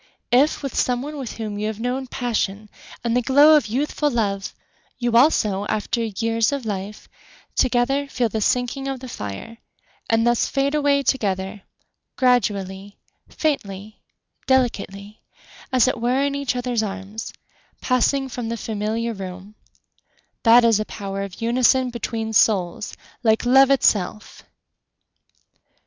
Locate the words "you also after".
4.97-6.03